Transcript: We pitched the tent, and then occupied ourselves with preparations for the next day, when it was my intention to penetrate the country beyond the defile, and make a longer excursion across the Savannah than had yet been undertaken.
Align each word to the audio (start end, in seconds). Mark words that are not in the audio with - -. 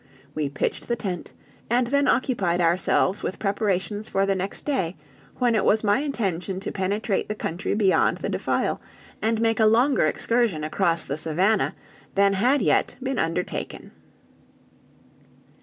We 0.33 0.49
pitched 0.49 0.87
the 0.87 0.95
tent, 0.95 1.31
and 1.69 1.85
then 1.85 2.07
occupied 2.07 2.59
ourselves 2.59 3.21
with 3.21 3.37
preparations 3.37 4.09
for 4.09 4.25
the 4.25 4.33
next 4.33 4.65
day, 4.65 4.95
when 5.37 5.53
it 5.53 5.63
was 5.63 5.83
my 5.83 5.99
intention 5.99 6.59
to 6.61 6.71
penetrate 6.71 7.27
the 7.29 7.35
country 7.35 7.75
beyond 7.75 8.17
the 8.17 8.29
defile, 8.29 8.81
and 9.21 9.39
make 9.39 9.59
a 9.59 9.67
longer 9.67 10.07
excursion 10.07 10.63
across 10.63 11.03
the 11.05 11.17
Savannah 11.17 11.75
than 12.15 12.33
had 12.33 12.63
yet 12.63 12.95
been 13.03 13.19
undertaken. 13.19 13.91